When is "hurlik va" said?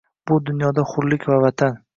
0.95-1.41